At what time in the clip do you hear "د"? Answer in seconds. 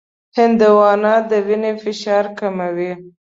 1.29-1.31